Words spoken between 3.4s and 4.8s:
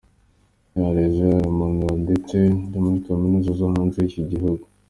zo hanze y’iki gihugu.